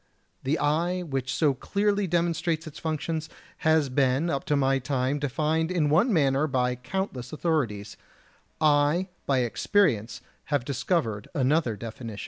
The 0.41 0.57
eye, 0.57 1.03
which 1.03 1.31
so 1.31 1.53
clearly 1.53 2.07
demonstrates 2.07 2.65
its 2.65 2.79
functions, 2.79 3.29
has 3.57 3.87
been 3.87 4.31
up 4.31 4.45
to 4.45 4.55
my 4.55 4.79
time 4.79 5.19
defined 5.19 5.69
in 5.69 5.91
one 5.91 6.11
manner 6.11 6.47
by 6.47 6.75
countless 6.75 7.31
authorities; 7.31 7.97
I 8.59 9.09
by 9.27 9.41
experience 9.41 10.21
have 10.45 10.65
discovered 10.65 11.27
another 11.35 11.75
definition. 11.75 12.19